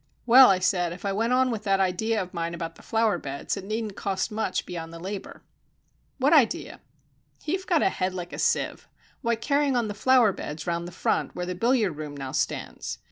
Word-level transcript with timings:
"Well," 0.25 0.49
I 0.49 0.57
said, 0.57 0.93
"if 0.93 1.05
I 1.05 1.13
went 1.13 1.31
on 1.31 1.51
with 1.51 1.63
that 1.65 1.79
idea 1.79 2.19
of 2.19 2.33
mine 2.33 2.55
about 2.55 2.73
the 2.73 2.81
flower 2.81 3.19
beds 3.19 3.55
it 3.55 3.63
needn't 3.63 3.95
cost 3.95 4.31
much 4.31 4.65
beyond 4.65 4.91
the 4.91 4.97
labour." 4.99 5.43
"What 6.17 6.33
idea?" 6.33 6.79
"You've 7.45 7.67
got 7.67 7.83
a 7.83 7.89
head 7.89 8.11
like 8.15 8.33
a 8.33 8.39
sieve. 8.39 8.87
Why, 9.21 9.35
carrying 9.35 9.75
on 9.75 9.89
the 9.89 9.93
flower 9.93 10.33
beds 10.33 10.65
round 10.65 10.87
the 10.87 10.91
front 10.91 11.35
where 11.35 11.45
the 11.45 11.53
billiard 11.53 11.97
room 11.97 12.17
now 12.17 12.31
stands. 12.31 12.97